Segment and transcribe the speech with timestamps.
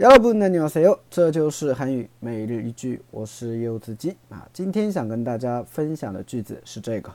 [0.00, 4.46] 여러분안녕하세요，这就是韩语每日一句，我是柚子鸡啊。
[4.52, 7.14] 今天想跟大家分享的句子是这个：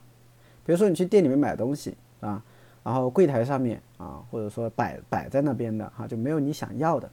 [0.67, 2.41] 比如说你去店里面买东西啊，
[2.83, 7.09] 然后柜台上面啊，或者说摆摆在那边的哈，就没有你想要的，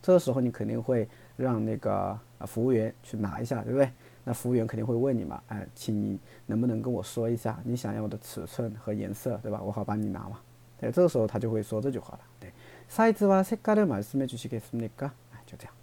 [0.00, 3.90] 这个时候你肯定会让那个啊服务员去拿一下，对不对？
[4.24, 9.60] 那服务员肯定会问你嘛，哎，请你能不能跟我说一下你想要的尺寸和颜色，对吧？
[9.62, 10.40] 我好帮你拿嘛。
[10.80, 12.50] 对，这个时候他就会说这句话了，对，
[12.88, 15.10] 사이즈와색깔을말씀해주시겠습니 까？
[15.32, 15.74] 哎，就这样。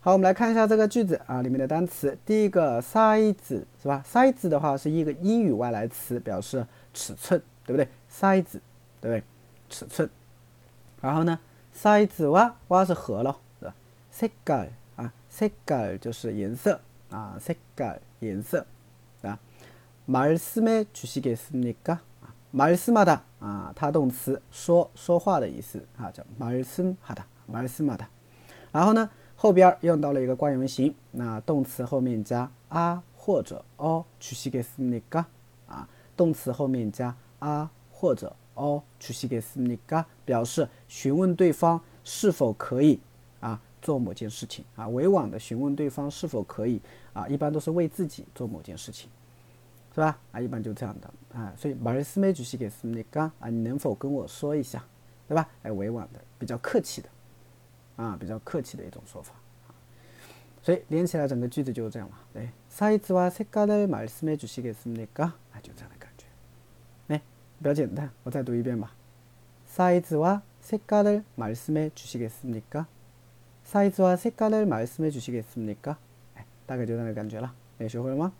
[0.00, 2.16] 好，我们来看一下这个句子啊，里面的单词。
[2.24, 3.34] 第一个 size
[3.82, 4.04] 是吧？
[4.08, 7.88] size 的话是一个英语外来词，表示尺寸，对不对？
[8.08, 8.60] size，
[9.00, 9.24] 对不对？
[9.68, 10.08] 尺寸。
[11.00, 11.40] 然后呢，
[11.76, 13.74] size 哇哇是和了，是吧？
[14.12, 18.64] 色깔啊，色깔就是颜色啊，色깔颜色
[19.22, 19.36] 啊。
[20.08, 28.06] 말씀해주시겠습니까啊，말씀하다啊，它动词说说话的意思啊，叫말씀하 다， 말씀하 다。
[28.70, 29.10] 然后呢？
[29.41, 35.25] 后边用到了一个冠于型那动词后面加 a 或者哦去写给斯内噶
[35.65, 42.99] 啊动词后面加 a 或者哦去写给斯内噶表示询问对方是否可以
[43.39, 46.79] 啊做某件事情啊委婉的询问对方是否可以
[47.11, 49.09] 啊一般都是为自己做某件事情
[49.95, 50.19] 是吧？
[50.31, 54.83] 啊一般就这样的啊所以马瑞斯梅举起给斯内噶啊你能否跟我说一下？
[55.27, 55.49] 对吧？
[55.63, 57.09] 哎委婉的比较客气的。
[58.00, 59.32] 啊，比较客气的一种说法
[60.62, 62.18] 所以连起来整个句子就是这样嘛。
[62.34, 65.32] 对，사이즈와색깔을말씀해주시겠습니 까？
[65.52, 66.26] 啊，就这样的感觉。
[67.06, 67.22] 哎，
[67.58, 68.90] 比较简单，我再读一遍吧。
[69.68, 72.86] 사이즈와색깔을말씀해주시겠습니 까？
[73.64, 75.96] 사이즈와색깔을말씀해주시겠습니 까？
[76.34, 77.54] 哎，大概就这样的感觉了。
[77.78, 78.32] 哎，学会了吗？